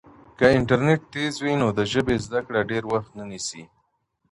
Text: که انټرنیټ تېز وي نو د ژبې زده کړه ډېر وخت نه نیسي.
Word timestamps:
که 0.37 0.45
انټرنیټ 0.57 1.01
تېز 1.13 1.33
وي 1.43 1.53
نو 1.61 1.67
د 1.77 1.79
ژبې 1.91 2.15
زده 2.25 2.39
کړه 2.47 2.61
ډېر 2.71 2.83
وخت 2.93 3.11
نه 3.19 3.23
نیسي. 3.31 3.63